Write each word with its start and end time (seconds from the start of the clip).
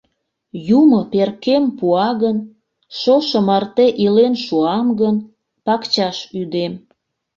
Юмо 0.79 0.99
перкем 1.11 1.63
пуа 1.77 2.09
гын, 2.23 2.37
шошо 2.99 3.39
марте 3.47 3.87
илен 4.03 4.33
шуам 4.45 4.87
гын, 5.01 5.15
пакчаш 5.65 6.17
ӱдем... 6.41 6.73